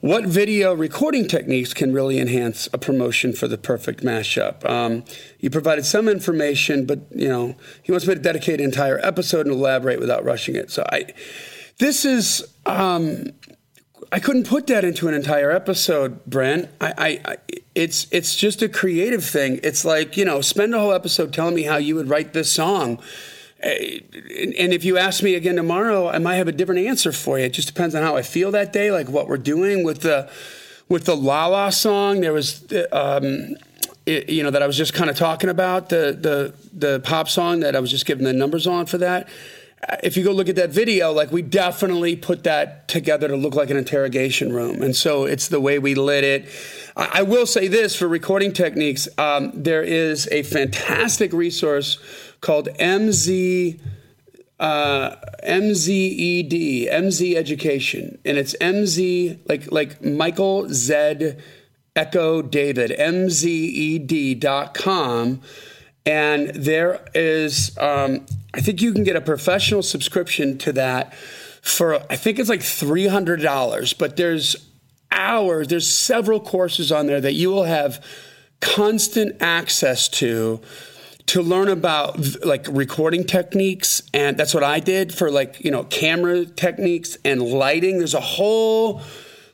what 0.00 0.24
video 0.24 0.74
recording 0.74 1.28
techniques 1.28 1.72
can 1.72 1.92
really 1.92 2.18
enhance 2.18 2.68
a 2.72 2.78
promotion 2.78 3.32
for 3.32 3.46
the 3.46 3.58
perfect 3.58 4.02
mashup? 4.02 4.68
Um, 4.68 5.04
you 5.38 5.48
provided 5.48 5.86
some 5.86 6.08
information, 6.08 6.86
but 6.86 7.00
you 7.14 7.28
know 7.28 7.54
he 7.82 7.92
wants 7.92 8.06
me 8.06 8.14
to 8.14 8.20
dedicate 8.20 8.60
an 8.60 8.66
entire 8.66 8.98
episode 9.02 9.46
and 9.46 9.54
elaborate 9.54 10.00
without 10.00 10.24
rushing 10.24 10.56
it. 10.56 10.70
So 10.70 10.84
I, 10.90 11.12
this 11.80 12.04
is 12.04 12.46
um, 12.66 13.26
I 14.12 14.20
couldn't 14.20 14.46
put 14.46 14.68
that 14.68 14.84
into 14.84 15.08
an 15.08 15.14
entire 15.14 15.50
episode, 15.50 16.24
Brent. 16.26 16.68
I, 16.80 16.92
I, 16.96 17.20
I, 17.32 17.36
it's 17.74 18.06
it's 18.12 18.36
just 18.36 18.62
a 18.62 18.68
creative 18.68 19.24
thing. 19.24 19.58
It's 19.62 19.84
like 19.84 20.16
you 20.16 20.24
know, 20.24 20.42
spend 20.42 20.74
a 20.74 20.78
whole 20.78 20.92
episode 20.92 21.32
telling 21.32 21.54
me 21.54 21.62
how 21.62 21.78
you 21.78 21.96
would 21.96 22.08
write 22.08 22.34
this 22.34 22.52
song, 22.52 23.00
eh, 23.60 24.00
and 24.58 24.72
if 24.72 24.84
you 24.84 24.98
ask 24.98 25.22
me 25.22 25.34
again 25.34 25.56
tomorrow, 25.56 26.08
I 26.08 26.18
might 26.18 26.36
have 26.36 26.48
a 26.48 26.52
different 26.52 26.86
answer 26.86 27.12
for 27.12 27.38
you. 27.38 27.46
It 27.46 27.54
just 27.54 27.68
depends 27.68 27.94
on 27.94 28.02
how 28.02 28.14
I 28.14 28.22
feel 28.22 28.50
that 28.52 28.72
day, 28.72 28.92
like 28.92 29.08
what 29.08 29.26
we're 29.26 29.38
doing 29.38 29.82
with 29.82 30.02
the 30.02 30.30
with 30.88 31.06
the 31.06 31.16
La 31.16 31.46
La 31.46 31.70
song. 31.70 32.20
There 32.20 32.32
was. 32.32 32.64
Um, 32.92 33.56
it, 34.06 34.30
you 34.30 34.42
know 34.42 34.50
that 34.50 34.62
I 34.62 34.66
was 34.66 34.78
just 34.78 34.94
kind 34.94 35.10
of 35.10 35.16
talking 35.16 35.50
about 35.50 35.90
the 35.90 36.16
the 36.18 36.54
the 36.72 37.00
pop 37.00 37.28
song 37.28 37.60
that 37.60 37.76
I 37.76 37.80
was 37.80 37.90
just 37.90 38.06
giving 38.06 38.24
the 38.24 38.32
numbers 38.32 38.66
on 38.66 38.86
for 38.86 38.96
that 38.98 39.28
if 40.02 40.16
you 40.16 40.24
go 40.24 40.32
look 40.32 40.48
at 40.48 40.56
that 40.56 40.70
video, 40.70 41.12
like 41.12 41.32
we 41.32 41.42
definitely 41.42 42.16
put 42.16 42.44
that 42.44 42.86
together 42.88 43.28
to 43.28 43.36
look 43.36 43.54
like 43.54 43.70
an 43.70 43.76
interrogation 43.76 44.52
room. 44.52 44.82
And 44.82 44.94
so 44.94 45.24
it's 45.24 45.48
the 45.48 45.60
way 45.60 45.78
we 45.78 45.94
lit 45.94 46.24
it. 46.24 46.48
I, 46.96 47.10
I 47.14 47.22
will 47.22 47.46
say 47.46 47.68
this 47.68 47.96
for 47.96 48.06
recording 48.06 48.52
techniques, 48.52 49.08
um, 49.16 49.52
there 49.54 49.82
is 49.82 50.28
a 50.30 50.42
fantastic 50.42 51.32
resource 51.32 51.98
called 52.40 52.68
MZ. 52.78 53.80
Uh, 54.58 55.16
MZED, 55.42 56.92
MZ 56.92 57.34
Education, 57.34 58.18
and 58.26 58.36
it's 58.36 58.54
MZ 58.60 59.38
like 59.48 59.72
like 59.72 60.04
Michael 60.04 60.68
Z 60.68 61.32
Echo 61.96 62.42
David, 62.42 62.90
MZED.com. 62.90 63.40
And 66.10 66.48
there 66.48 67.06
is, 67.14 67.78
um, 67.78 68.26
I 68.52 68.60
think 68.60 68.82
you 68.82 68.92
can 68.92 69.04
get 69.04 69.14
a 69.14 69.20
professional 69.20 69.80
subscription 69.80 70.58
to 70.58 70.72
that 70.72 71.14
for, 71.62 72.02
I 72.10 72.16
think 72.16 72.40
it's 72.40 72.48
like 72.48 72.62
$300, 72.62 73.96
but 73.96 74.16
there's 74.16 74.56
hours, 75.12 75.68
there's 75.68 75.88
several 75.88 76.40
courses 76.40 76.90
on 76.90 77.06
there 77.06 77.20
that 77.20 77.34
you 77.34 77.50
will 77.50 77.62
have 77.62 78.04
constant 78.60 79.40
access 79.40 80.08
to 80.08 80.60
to 81.26 81.42
learn 81.42 81.68
about 81.68 82.44
like 82.44 82.66
recording 82.68 83.22
techniques. 83.22 84.02
And 84.12 84.36
that's 84.36 84.52
what 84.52 84.64
I 84.64 84.80
did 84.80 85.14
for 85.14 85.30
like 85.30 85.60
you 85.64 85.70
know 85.70 85.84
camera 85.84 86.44
techniques 86.44 87.18
and 87.24 87.40
lighting. 87.40 87.98
There's 87.98 88.14
a 88.14 88.20
whole 88.20 89.00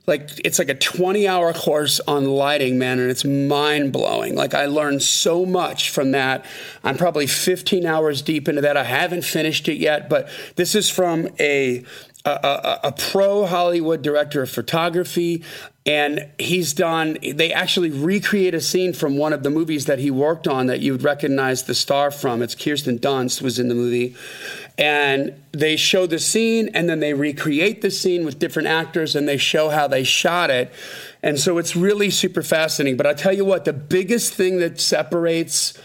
like 0.06 0.40
it's 0.44 0.58
like 0.58 0.68
a 0.68 0.74
20 0.74 1.26
hour 1.26 1.52
course 1.52 2.00
on 2.06 2.26
lighting 2.26 2.78
man 2.78 2.98
and 2.98 3.10
it's 3.10 3.24
mind 3.24 3.92
blowing 3.92 4.34
like 4.34 4.54
i 4.54 4.66
learned 4.66 5.02
so 5.02 5.44
much 5.44 5.90
from 5.90 6.12
that. 6.12 6.44
I'm 6.84 6.96
probably 6.96 7.26
15 7.26 7.86
hours 7.86 8.22
deep 8.22 8.48
into 8.48 8.60
that. 8.60 8.76
I 8.76 8.84
haven't 8.84 9.22
finished 9.22 9.68
it 9.68 9.78
yet 9.78 10.08
but 10.08 10.28
this 10.56 10.74
is 10.74 10.88
from 10.90 11.28
a 11.40 11.84
a, 12.26 12.30
a, 12.30 12.80
a 12.88 12.92
pro 12.92 13.46
hollywood 13.46 14.02
director 14.02 14.42
of 14.42 14.50
photography 14.50 15.42
and 15.86 16.28
he's 16.38 16.72
done 16.72 17.16
they 17.22 17.52
actually 17.52 17.90
recreate 17.90 18.54
a 18.54 18.60
scene 18.60 18.92
from 18.92 19.16
one 19.16 19.32
of 19.32 19.44
the 19.44 19.50
movies 19.50 19.86
that 19.86 20.00
he 20.00 20.10
worked 20.10 20.48
on 20.48 20.66
that 20.66 20.80
you 20.80 20.92
would 20.92 21.04
recognize 21.04 21.62
the 21.62 21.74
star 21.74 22.10
from. 22.10 22.42
It's 22.42 22.54
kirsten 22.54 22.98
dunst 22.98 23.40
was 23.40 23.58
in 23.58 23.68
the 23.68 23.74
movie. 23.74 24.16
And 24.76 25.40
they 25.52 25.76
show 25.76 26.06
the 26.06 26.18
scene 26.18 26.68
and 26.74 26.88
then 26.88 27.00
they 27.00 27.14
recreate 27.14 27.80
the 27.80 27.90
scene 27.90 28.24
with 28.24 28.38
different 28.38 28.68
actors 28.68 29.16
and 29.16 29.28
they 29.28 29.38
show 29.38 29.70
how 29.70 29.86
they 29.86 30.04
shot 30.04 30.50
it. 30.50 30.72
And 31.22 31.38
so 31.38 31.56
it's 31.58 31.76
really 31.76 32.10
super 32.10 32.42
fascinating. 32.42 32.96
But 32.96 33.06
i 33.06 33.14
tell 33.14 33.32
you 33.32 33.44
what 33.44 33.64
the 33.64 33.72
biggest 33.72 34.34
thing 34.34 34.58
that 34.58 34.80
separates 34.80 35.78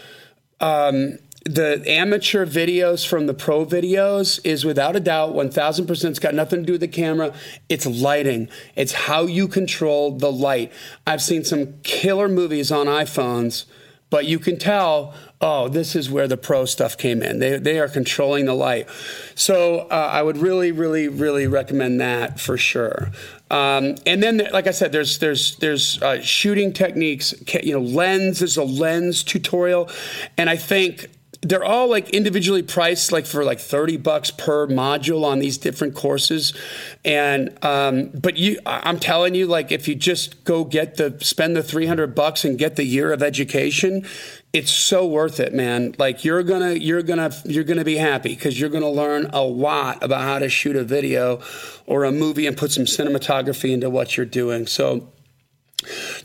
um, 0.60 1.18
the 1.44 1.82
amateur 1.86 2.46
videos 2.46 3.06
from 3.06 3.26
the 3.26 3.34
pro 3.34 3.66
videos 3.66 4.38
is 4.44 4.64
without 4.64 4.94
a 4.94 5.00
doubt 5.00 5.34
1000% 5.34 6.04
it's 6.04 6.18
got 6.18 6.34
nothing 6.34 6.60
to 6.60 6.66
do 6.66 6.72
with 6.72 6.80
the 6.80 6.88
camera 6.88 7.34
it's 7.68 7.86
lighting 7.86 8.48
it's 8.76 8.92
how 8.92 9.22
you 9.22 9.48
control 9.48 10.16
the 10.16 10.30
light 10.30 10.72
i've 11.06 11.22
seen 11.22 11.44
some 11.44 11.74
killer 11.82 12.28
movies 12.28 12.70
on 12.70 12.86
iphones 12.86 13.64
but 14.10 14.26
you 14.26 14.38
can 14.38 14.58
tell 14.58 15.14
oh, 15.42 15.68
this 15.68 15.96
is 15.96 16.08
where 16.08 16.28
the 16.28 16.36
pro 16.36 16.64
stuff 16.64 16.96
came 16.96 17.20
in. 17.20 17.40
They, 17.40 17.58
they 17.58 17.80
are 17.80 17.88
controlling 17.88 18.46
the 18.46 18.54
light. 18.54 18.88
So 19.34 19.80
uh, 19.90 20.10
I 20.12 20.22
would 20.22 20.38
really, 20.38 20.70
really, 20.70 21.08
really 21.08 21.48
recommend 21.48 22.00
that 22.00 22.38
for 22.38 22.56
sure. 22.56 23.10
Um, 23.50 23.96
and 24.06 24.22
then, 24.22 24.48
like 24.52 24.68
I 24.68 24.70
said, 24.70 24.92
there's 24.92 25.18
there's 25.18 25.56
there's 25.56 26.00
uh, 26.00 26.22
shooting 26.22 26.72
techniques. 26.72 27.34
You 27.62 27.74
know, 27.74 27.80
lens 27.80 28.40
is 28.40 28.56
a 28.56 28.64
lens 28.64 29.22
tutorial, 29.24 29.90
and 30.38 30.48
I 30.48 30.56
think 30.56 31.10
they're 31.42 31.64
all 31.64 31.88
like 31.88 32.10
individually 32.10 32.62
priced 32.62 33.10
like 33.10 33.26
for 33.26 33.44
like 33.44 33.58
30 33.58 33.96
bucks 33.96 34.30
per 34.30 34.68
module 34.68 35.24
on 35.24 35.40
these 35.40 35.58
different 35.58 35.94
courses. 35.94 36.54
And 37.04 37.56
um, 37.64 38.10
but 38.14 38.36
you 38.36 38.58
i'm 38.64 38.98
telling 38.98 39.34
you 39.34 39.46
like 39.46 39.72
if 39.72 39.88
you 39.88 39.94
just 39.94 40.44
go 40.44 40.64
get 40.64 40.96
the 40.96 41.16
spend 41.20 41.56
the 41.56 41.62
300 41.62 42.14
bucks 42.14 42.44
and 42.44 42.58
get 42.58 42.76
the 42.76 42.84
year 42.84 43.12
of 43.12 43.22
education 43.22 44.06
it's 44.52 44.70
so 44.70 45.06
worth 45.06 45.40
it 45.40 45.54
man. 45.54 45.94
Like 45.98 46.24
you're 46.24 46.42
gonna 46.42 46.72
you're 46.72 47.02
gonna 47.02 47.32
you're 47.44 47.64
gonna 47.64 47.84
be 47.84 47.96
happy 47.96 48.34
because 48.34 48.60
you're 48.60 48.70
gonna 48.70 48.90
learn 48.90 49.30
a 49.32 49.42
lot 49.42 50.02
about 50.02 50.22
how 50.22 50.38
to 50.38 50.48
shoot 50.48 50.76
a 50.76 50.84
video 50.84 51.40
or 51.86 52.04
a 52.04 52.12
movie 52.12 52.46
and 52.46 52.56
put 52.56 52.70
some 52.70 52.84
cinematography 52.84 53.72
into 53.72 53.88
what 53.88 54.16
you're 54.16 54.26
doing. 54.26 54.66
So 54.66 55.08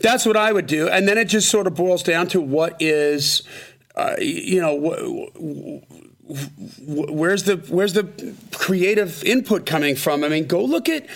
that's 0.00 0.24
what 0.24 0.36
i 0.36 0.52
would 0.52 0.66
do. 0.66 0.88
And 0.88 1.08
then 1.08 1.18
it 1.18 1.24
just 1.24 1.48
sort 1.48 1.66
of 1.66 1.74
boils 1.74 2.02
down 2.02 2.28
to 2.28 2.40
what 2.40 2.80
is 2.80 3.42
uh, 3.98 4.14
you 4.20 4.60
know, 4.60 4.74
where's 6.86 7.42
the 7.44 7.56
where's 7.68 7.94
the 7.94 8.34
creative 8.52 9.24
input 9.24 9.66
coming 9.66 9.96
from? 9.96 10.22
I 10.22 10.28
mean, 10.28 10.46
go 10.46 10.62
look 10.62 10.88
at 10.88 11.06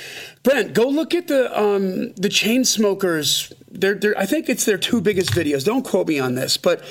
Brent. 0.42 0.74
Go 0.74 0.88
look 0.88 1.14
at 1.14 1.28
the 1.28 1.58
um, 1.58 2.12
the 2.14 2.28
Chainsmokers. 2.28 3.52
They're, 3.70 3.94
they're, 3.94 4.18
I 4.18 4.26
think 4.26 4.48
it's 4.48 4.64
their 4.64 4.78
two 4.78 5.00
biggest 5.00 5.30
videos. 5.30 5.64
Don't 5.64 5.84
quote 5.84 6.08
me 6.08 6.18
on 6.18 6.34
this, 6.34 6.56
but 6.56 6.82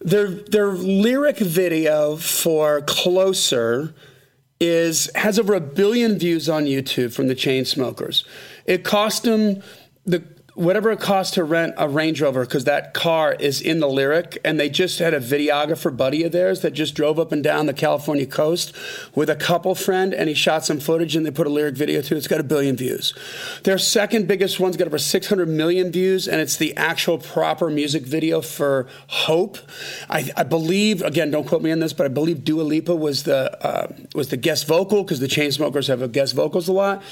their 0.00 0.28
their 0.28 0.72
lyric 0.72 1.38
video 1.38 2.16
for 2.16 2.80
"Closer" 2.82 3.94
is 4.58 5.10
has 5.14 5.38
over 5.38 5.54
a 5.54 5.60
billion 5.60 6.18
views 6.18 6.48
on 6.48 6.64
YouTube 6.64 7.12
from 7.12 7.28
the 7.28 7.36
Chainsmokers. 7.36 8.24
It 8.64 8.82
cost 8.82 9.22
them 9.22 9.62
the 10.04 10.24
whatever 10.56 10.90
it 10.90 10.98
costs 10.98 11.34
to 11.34 11.44
rent 11.44 11.74
a 11.76 11.86
Range 11.86 12.20
Rover 12.22 12.40
because 12.40 12.64
that 12.64 12.94
car 12.94 13.34
is 13.34 13.60
in 13.60 13.78
the 13.80 13.86
lyric, 13.86 14.38
and 14.42 14.58
they 14.58 14.70
just 14.70 14.98
had 14.98 15.12
a 15.12 15.20
videographer 15.20 15.94
buddy 15.94 16.24
of 16.24 16.32
theirs 16.32 16.62
that 16.62 16.72
just 16.72 16.94
drove 16.94 17.18
up 17.18 17.30
and 17.30 17.44
down 17.44 17.66
the 17.66 17.74
California 17.74 18.26
coast 18.26 18.74
with 19.14 19.28
a 19.28 19.36
couple 19.36 19.74
friend, 19.74 20.14
and 20.14 20.30
he 20.30 20.34
shot 20.34 20.64
some 20.64 20.80
footage 20.80 21.14
and 21.14 21.26
they 21.26 21.30
put 21.30 21.46
a 21.46 21.50
lyric 21.50 21.76
video 21.76 22.00
to. 22.00 22.14
it. 22.14 22.18
It's 22.18 22.26
got 22.26 22.40
a 22.40 22.44
billion 22.44 22.74
views. 22.74 23.12
Their 23.64 23.76
second 23.76 24.26
biggest 24.26 24.58
one's 24.58 24.78
got 24.78 24.86
over 24.86 24.98
600 24.98 25.46
million 25.46 25.92
views, 25.92 26.26
and 26.26 26.40
it's 26.40 26.56
the 26.56 26.74
actual 26.76 27.18
proper 27.18 27.68
music 27.68 28.04
video 28.04 28.40
for 28.40 28.88
Hope. 29.08 29.58
I, 30.08 30.30
I 30.36 30.42
believe, 30.42 31.02
again, 31.02 31.30
don't 31.30 31.46
quote 31.46 31.62
me 31.62 31.70
on 31.70 31.80
this, 31.80 31.92
but 31.92 32.06
I 32.06 32.08
believe 32.08 32.44
Dua 32.44 32.62
Lipa 32.62 32.96
was 32.96 33.24
the 33.24 33.62
uh, 33.64 33.92
was 34.14 34.28
the 34.28 34.38
guest 34.38 34.66
vocal 34.66 35.04
because 35.04 35.20
the 35.20 35.28
Chainsmokers 35.28 35.88
have 35.88 36.10
guest 36.12 36.34
vocals 36.34 36.66
a 36.68 36.72
lot, 36.72 37.02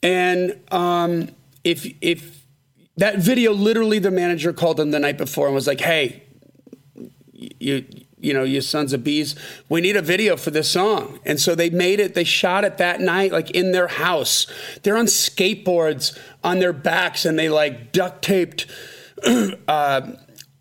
and 0.00 0.56
um, 0.70 1.28
if 1.64 1.92
if 2.00 2.43
that 2.96 3.18
video, 3.18 3.52
literally, 3.52 3.98
the 3.98 4.10
manager 4.10 4.52
called 4.52 4.76
them 4.76 4.90
the 4.90 5.00
night 5.00 5.18
before 5.18 5.46
and 5.46 5.54
was 5.54 5.66
like, 5.66 5.80
"Hey, 5.80 6.24
you." 7.32 7.84
You 8.16 8.32
know, 8.32 8.42
you 8.42 8.62
sons 8.62 8.94
of 8.94 9.04
bees, 9.04 9.34
we 9.68 9.82
need 9.82 9.96
a 9.96 10.00
video 10.00 10.38
for 10.38 10.50
this 10.50 10.70
song. 10.70 11.20
And 11.26 11.38
so 11.38 11.54
they 11.54 11.68
made 11.68 12.00
it, 12.00 12.14
they 12.14 12.24
shot 12.24 12.64
it 12.64 12.78
that 12.78 12.98
night, 13.02 13.32
like 13.32 13.50
in 13.50 13.72
their 13.72 13.86
house. 13.86 14.46
They're 14.82 14.96
on 14.96 15.04
skateboards 15.04 16.18
on 16.42 16.58
their 16.58 16.72
backs 16.72 17.26
and 17.26 17.38
they 17.38 17.50
like 17.50 17.92
duct 17.92 18.22
taped 18.22 18.64
uh, 19.68 20.12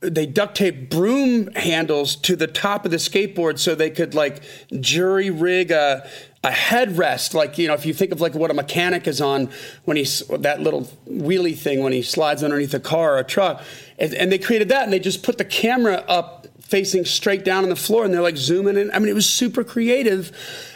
they 0.02 0.26
duct 0.26 0.56
taped 0.56 0.90
broom 0.90 1.48
handles 1.54 2.16
to 2.18 2.36
the 2.36 2.48
top 2.48 2.86
of 2.86 2.92
the 2.92 2.98
skateboard 2.98 3.58
so 3.58 3.74
they 3.74 3.90
could 3.90 4.14
like 4.14 4.44
jury 4.80 5.30
rig 5.30 5.72
a 5.72 6.08
a 6.44 6.50
headrest, 6.50 7.34
like 7.34 7.58
you 7.58 7.68
know, 7.68 7.74
if 7.74 7.86
you 7.86 7.94
think 7.94 8.12
of 8.12 8.20
like 8.20 8.36
what 8.36 8.52
a 8.52 8.54
mechanic 8.54 9.08
is 9.08 9.22
on 9.22 9.50
when 9.86 9.96
he's 9.96 10.20
that 10.28 10.60
little 10.60 10.82
wheelie 11.08 11.58
thing 11.58 11.82
when 11.82 11.94
he 11.94 12.02
slides 12.02 12.44
underneath 12.44 12.74
a 12.74 12.80
car 12.80 13.16
or 13.16 13.20
a 13.20 13.24
truck, 13.24 13.62
and, 13.98 14.14
and, 14.14 14.32
they 14.32 14.38
created 14.38 14.70
that, 14.70 14.84
and 14.84 14.92
they 14.92 15.00
just 15.00 15.24
put 15.24 15.38
the 15.38 15.46
camera 15.46 16.04
up 16.08 16.48
facing 16.60 17.06
straight 17.06 17.46
down 17.46 17.64
on 17.64 17.70
the 17.70 17.76
floor, 17.76 18.04
and 18.04 18.14
they're 18.14 18.22
like 18.22 18.36
zooming 18.36 18.78
in. 18.78 18.92
I 18.92 19.00
mean, 19.00 19.08
it 19.08 19.16
was 19.16 19.30
super 19.30 19.64
creative 19.64 20.32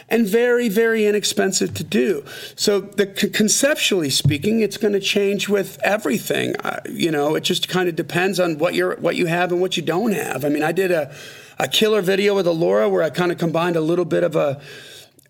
and 0.08 0.26
very, 0.26 0.70
very 0.70 1.04
inexpensive 1.06 1.74
to 1.74 1.84
do. 1.84 2.24
So, 2.56 2.80
the, 2.80 3.06
conceptually 3.06 4.08
speaking, 4.08 4.60
it's 4.60 4.78
going 4.78 4.94
to 4.94 5.00
change 5.00 5.50
with 5.50 5.78
everything. 5.82 6.54
You 6.88 7.10
know, 7.10 7.34
it 7.34 7.42
just 7.42 7.68
kind 7.68 7.90
of 7.90 7.96
depends 7.96 8.40
on 8.40 8.56
what 8.56 8.74
you're, 8.74 8.96
what 8.96 9.16
you 9.16 9.26
have 9.26 9.52
and 9.52 9.60
what 9.60 9.76
you 9.76 9.82
don't 9.82 10.12
have. 10.12 10.46
I 10.46 10.48
mean, 10.48 10.62
I 10.62 10.72
did 10.72 10.90
a, 10.90 11.14
a 11.58 11.68
killer 11.68 12.00
video 12.00 12.34
with 12.34 12.46
Alora 12.46 12.88
where 12.88 13.02
I 13.02 13.10
kind 13.10 13.32
of 13.32 13.36
combined 13.36 13.76
a 13.76 13.82
little 13.82 14.06
bit 14.06 14.22
of 14.22 14.34
a 14.34 14.60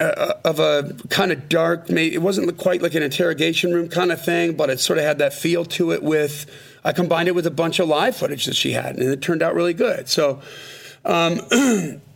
uh, 0.00 0.34
of 0.44 0.60
a 0.60 0.94
kind 1.10 1.32
of 1.32 1.48
dark, 1.48 1.90
maybe 1.90 2.14
it 2.14 2.22
wasn't 2.22 2.56
quite 2.56 2.82
like 2.82 2.94
an 2.94 3.02
interrogation 3.02 3.72
room 3.72 3.88
kind 3.88 4.12
of 4.12 4.24
thing, 4.24 4.54
but 4.54 4.70
it 4.70 4.80
sort 4.80 4.98
of 4.98 5.04
had 5.04 5.18
that 5.18 5.32
feel 5.32 5.64
to 5.64 5.92
it. 5.92 6.02
With 6.02 6.46
I 6.84 6.92
combined 6.92 7.28
it 7.28 7.34
with 7.34 7.46
a 7.46 7.50
bunch 7.50 7.78
of 7.78 7.88
live 7.88 8.16
footage 8.16 8.46
that 8.46 8.56
she 8.56 8.72
had, 8.72 8.96
and 8.96 9.08
it 9.08 9.22
turned 9.22 9.42
out 9.42 9.54
really 9.54 9.74
good. 9.74 10.08
So. 10.08 10.40
Um, 11.04 11.40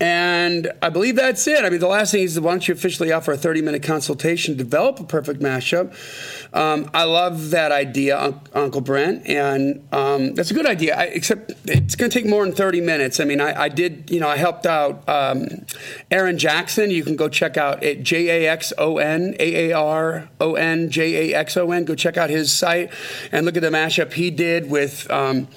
And 0.00 0.72
I 0.82 0.88
believe 0.88 1.16
that's 1.16 1.46
it. 1.46 1.64
I 1.64 1.70
mean, 1.70 1.80
the 1.80 1.88
last 1.88 2.12
thing 2.12 2.22
is 2.22 2.38
why 2.38 2.52
don't 2.52 2.66
you 2.66 2.74
officially 2.74 3.12
offer 3.12 3.32
a 3.32 3.36
30 3.36 3.62
minute 3.62 3.82
consultation 3.82 4.56
to 4.56 4.64
develop 4.64 5.00
a 5.00 5.04
perfect 5.04 5.40
mashup? 5.40 5.94
Um, 6.54 6.90
I 6.94 7.04
love 7.04 7.50
that 7.50 7.72
idea, 7.72 8.18
Un- 8.18 8.40
Uncle 8.54 8.80
Brent, 8.80 9.26
and 9.26 9.86
um, 9.92 10.34
that's 10.34 10.50
a 10.50 10.54
good 10.54 10.66
idea. 10.66 10.96
I, 10.96 11.04
except 11.04 11.52
it's 11.64 11.94
going 11.94 12.10
to 12.10 12.18
take 12.20 12.28
more 12.28 12.44
than 12.44 12.54
30 12.54 12.80
minutes. 12.80 13.20
I 13.20 13.24
mean, 13.24 13.40
I, 13.40 13.62
I 13.62 13.68
did, 13.68 14.10
you 14.10 14.20
know, 14.20 14.28
I 14.28 14.36
helped 14.36 14.64
out 14.64 15.06
um, 15.08 15.66
Aaron 16.10 16.36
Jaxon. 16.36 16.90
You 16.90 17.04
can 17.04 17.16
go 17.16 17.28
check 17.28 17.56
out 17.56 17.82
it, 17.82 18.02
J 18.02 18.44
A 18.44 18.50
X 18.50 18.72
O 18.78 18.98
N 18.98 19.34
A 19.38 19.70
A 19.70 19.76
R 19.76 20.28
O 20.40 20.54
N 20.54 20.90
J 20.90 21.32
A 21.32 21.38
X 21.38 21.56
O 21.56 21.70
N. 21.70 21.84
Go 21.84 21.94
check 21.94 22.16
out 22.16 22.30
his 22.30 22.52
site 22.52 22.90
and 23.30 23.44
look 23.44 23.56
at 23.56 23.62
the 23.62 23.70
mashup 23.70 24.12
he 24.14 24.30
did 24.30 24.70
with 24.70 25.10
um, 25.10 25.48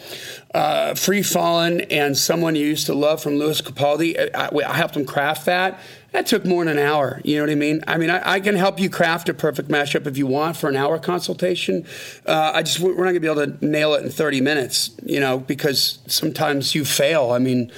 uh, 0.54 0.94
Free 0.96 1.22
Fallin' 1.22 1.82
and 1.90 2.18
someone 2.18 2.56
you 2.56 2.66
used 2.66 2.88
to 2.88 2.94
love 2.94 3.24
from 3.24 3.36
Lewis 3.36 3.62
Capaldi. 3.62 4.18
I, 4.36 4.50
I, 4.50 4.74
helped 4.74 4.98
him 4.98 5.06
craft 5.06 5.46
that. 5.46 5.80
That 6.12 6.26
took 6.28 6.44
more 6.44 6.66
than 6.66 6.78
an 6.78 6.86
hour. 6.86 7.22
You 7.24 7.38
know 7.38 7.44
what 7.44 7.52
I 7.52 7.56
mean? 7.56 7.82
I 7.88 7.98
mean, 7.98 8.10
I, 8.10 8.34
I 8.34 8.40
can 8.42 8.56
help 8.56 8.78
you 8.78 8.90
craft 8.90 9.30
a 9.30 9.34
perfect 9.34 9.70
mashup 9.70 10.06
if 10.08 10.18
you 10.18 10.28
want 10.28 10.58
for 10.58 10.68
an 10.68 10.76
hour 10.76 11.00
consultation. 11.00 11.86
Uh, 12.26 12.52
I 12.54 12.64
just 12.64 12.82
we're 12.82 12.92
not 12.92 12.98
going 12.98 13.14
to 13.14 13.20
be 13.22 13.28
able 13.28 13.48
to 13.48 13.66
nail 13.66 13.94
it 13.94 14.04
in 14.04 14.10
30 14.10 14.42
minutes. 14.42 14.92
You 15.04 15.22
know, 15.22 15.40
because 15.40 16.00
sometimes 16.08 16.76
you 16.76 16.84
fail. 16.84 17.32
I 17.32 17.40
mean, 17.40 17.72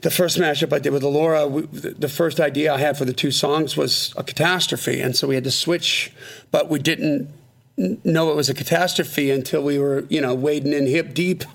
the 0.00 0.10
first 0.10 0.38
mashup 0.38 0.72
I 0.72 0.80
did 0.80 0.92
with 0.92 1.04
Alora, 1.04 1.46
we, 1.46 1.62
the 1.62 2.08
first 2.08 2.40
idea 2.40 2.74
I 2.74 2.78
had 2.78 2.98
for 2.98 3.04
the 3.04 3.12
two 3.12 3.30
songs 3.30 3.76
was 3.76 4.12
a 4.16 4.24
catastrophe, 4.24 5.00
and 5.00 5.14
so 5.14 5.28
we 5.28 5.36
had 5.36 5.44
to 5.44 5.52
switch, 5.52 6.12
but 6.50 6.68
we 6.68 6.80
didn't 6.80 7.30
know 7.78 8.30
it 8.30 8.36
was 8.36 8.48
a 8.48 8.54
catastrophe 8.54 9.30
until 9.30 9.62
we 9.62 9.78
were, 9.78 10.04
you 10.08 10.20
know, 10.20 10.34
wading 10.34 10.72
in 10.72 10.86
hip 10.86 11.14
deep 11.14 11.44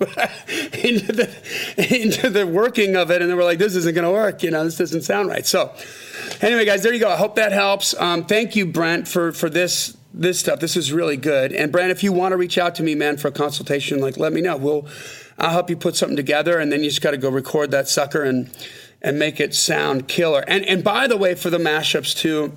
into 0.82 1.12
the 1.12 1.30
into 1.76 2.30
the 2.30 2.46
working 2.46 2.96
of 2.96 3.10
it, 3.10 3.20
and 3.20 3.30
then 3.30 3.36
we're 3.36 3.44
like, 3.44 3.58
this 3.58 3.76
isn't 3.76 3.94
going 3.94 4.06
to 4.06 4.10
work. 4.10 4.42
You 4.42 4.50
know, 4.50 4.64
this 4.64 4.78
doesn't 4.78 5.02
sound 5.02 5.28
right. 5.28 5.46
So, 5.46 5.74
anyway, 6.40 6.64
guys, 6.64 6.82
there 6.82 6.94
you 6.94 7.00
go. 7.00 7.10
I 7.10 7.16
hope 7.16 7.36
that 7.36 7.52
helps. 7.52 7.94
Um, 7.94 8.24
thank 8.24 8.56
you, 8.56 8.64
Brent, 8.66 9.06
for 9.06 9.32
for 9.32 9.50
this 9.50 9.96
this 10.14 10.40
stuff. 10.40 10.60
This 10.60 10.76
is 10.76 10.92
really 10.92 11.18
good. 11.18 11.52
And 11.52 11.70
Brent, 11.70 11.90
if 11.90 12.02
you 12.02 12.12
want 12.12 12.32
to 12.32 12.36
reach 12.36 12.56
out 12.56 12.74
to 12.76 12.82
me, 12.82 12.94
man, 12.94 13.18
for 13.18 13.28
a 13.28 13.32
consultation, 13.32 14.00
like 14.00 14.16
let 14.16 14.32
me 14.32 14.40
know. 14.40 14.56
We'll 14.56 14.88
I'll 15.38 15.50
help 15.50 15.68
you 15.68 15.76
put 15.76 15.94
something 15.94 16.16
together, 16.16 16.58
and 16.58 16.72
then 16.72 16.82
you 16.82 16.88
just 16.88 17.02
got 17.02 17.10
to 17.10 17.18
go 17.18 17.28
record 17.28 17.70
that 17.72 17.88
sucker 17.88 18.22
and 18.22 18.50
and 19.02 19.18
make 19.18 19.40
it 19.40 19.54
sound 19.54 20.08
killer. 20.08 20.42
And 20.48 20.64
and 20.64 20.82
by 20.82 21.06
the 21.06 21.18
way, 21.18 21.34
for 21.34 21.50
the 21.50 21.58
mashups 21.58 22.16
too 22.16 22.54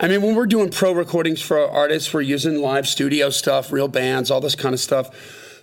I 0.00 0.08
mean, 0.08 0.22
when 0.22 0.34
we're 0.34 0.46
doing 0.46 0.70
pro 0.70 0.92
recordings 0.92 1.40
for 1.40 1.58
our 1.58 1.68
artists, 1.68 2.12
we're 2.12 2.22
using 2.22 2.60
live 2.60 2.88
studio 2.88 3.30
stuff, 3.30 3.70
real 3.70 3.88
bands, 3.88 4.30
all 4.30 4.40
this 4.40 4.54
kind 4.54 4.74
of 4.74 4.80
stuff. 4.80 5.10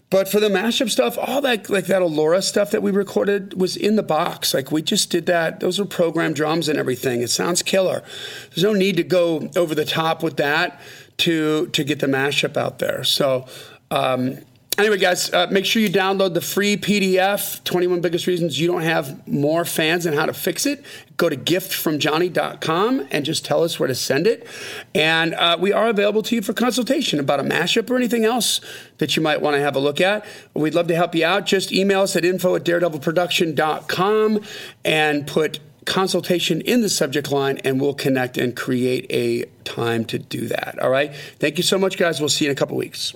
But 0.10 0.28
for 0.28 0.39
the 0.39 0.49
mashup 0.49 0.89
stuff, 0.89 1.17
all 1.19 1.41
that 1.41 1.69
like 1.69 1.86
that 1.86 2.02
Alora 2.02 2.41
stuff 2.41 2.71
that 2.71 2.82
we 2.82 2.89
recorded 2.91 3.60
was 3.60 3.78
in 3.78 3.95
the 3.95 4.04
box. 4.04 4.54
Like 4.54 4.71
we 4.71 4.82
just 4.82 5.12
did 5.12 5.28
that. 5.28 5.60
Those 5.60 5.80
are 5.80 5.86
programmed 5.86 6.36
drums 6.36 6.67
and 6.67 6.80
everything. 6.80 7.21
It 7.21 7.30
sounds 7.30 7.62
killer. 7.62 8.04
There's 8.49 8.63
no 8.63 8.73
need 8.73 8.97
to 8.97 9.04
go 9.04 9.49
over 9.56 9.75
the 9.75 9.86
top 9.86 10.23
with 10.23 10.38
that 10.38 10.80
to 11.17 11.67
to 11.67 11.84
get 11.84 11.99
the 11.99 12.08
mashup 12.08 12.58
out 12.58 12.80
there. 12.80 13.04
So 13.04 13.45
um, 13.91 14.39
Anyway, 14.80 14.98
guys, 14.98 15.30
uh, 15.34 15.46
make 15.52 15.65
sure 15.65 15.82
you 15.82 15.89
download 15.89 16.34
the 16.34 16.39
free 16.39 16.78
PDF 16.78 17.62
21 17.65 18.00
Biggest 18.00 18.28
Reasons 18.28 18.62
You 18.62 18.68
Don't 18.68 18.84
Have 18.84 19.28
More 19.28 19.65
Fans 19.65 20.06
and 20.06 20.15
How 20.15 20.26
to 20.26 20.32
Fix 20.32 20.65
It. 20.65 20.86
Go 21.18 21.28
to 21.28 21.36
giftfromjohnny.com 21.36 23.08
and 23.12 23.26
just 23.26 23.44
tell 23.44 23.62
us 23.62 23.78
where 23.78 23.88
to 23.88 23.94
send 23.94 24.26
it. 24.26 24.48
And 24.96 25.34
uh, 25.34 25.58
we 25.60 25.74
are 25.74 25.89
available 25.89 26.24
to 26.24 26.36
you 26.36 26.42
for 26.42 26.54
consultation 26.54 27.20
about 27.20 27.42
a 27.42 27.44
mashup 27.44 27.89
or 27.89 27.98
anything 27.98 28.24
else 28.24 28.62
that 29.00 29.18
you 29.18 29.22
might 29.22 29.42
want 29.42 29.58
to 29.58 29.60
have 29.60 29.76
a 29.76 29.80
look 29.80 30.00
at. 30.00 30.26
We'd 30.54 30.76
love 30.76 30.88
to 30.88 30.96
help 30.96 31.13
you 31.13 31.26
out. 31.26 31.46
Just 31.46 31.74
email 31.74 32.00
us 32.00 32.15
at 32.15 32.24
info 32.24 32.56
at 32.56 32.63
daredevilproduction.com 32.63 34.39
and 34.86 35.28
put 35.28 35.60
consultation 35.89 36.62
in 36.62 36.82
the 36.82 36.88
subject 36.88 37.32
line, 37.32 37.58
and 37.65 37.82
we'll 37.82 37.93
connect 37.93 38.38
and 38.38 38.56
create 38.56 39.06
a 39.10 39.43
time 39.65 40.06
to 40.06 40.17
do 40.17 40.47
that. 40.47 40.80
All 40.80 40.89
right. 40.89 41.13
Thank 41.39 41.58
you 41.58 41.63
so 41.63 41.78
much, 41.78 41.97
guys. 41.97 42.21
We'll 42.21 42.30
see 42.30 42.45
you 42.45 42.52
in 42.52 42.56
a 42.56 42.58
couple 42.58 42.78
weeks. 42.78 43.13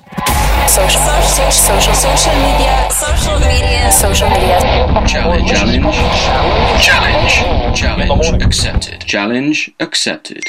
Social, 0.68 1.00
social, 1.00 1.52
social, 1.52 1.94
social 1.94 2.34
media, 2.34 2.90
social 2.92 3.40
media, 3.40 3.92
social 3.92 4.30
media. 4.30 4.60
Challenge, 5.08 5.48
challenge, 5.48 5.96
challenge, 6.84 7.80
challenge 7.80 8.44
accepted. 8.44 9.02
Challenge 9.02 9.72
accepted. 9.80 10.44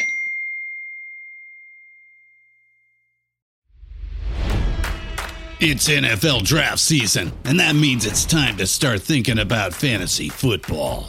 It's 5.61 5.89
NFL 5.89 6.43
draft 6.43 6.79
season, 6.79 7.33
and 7.45 7.61
that 7.61 7.75
means 7.75 8.05
it's 8.05 8.25
time 8.25 8.57
to 8.59 8.67
start 8.67 9.01
thinking 9.01 9.39
about 9.39 9.73
fantasy 9.73 10.29
football. 10.29 11.09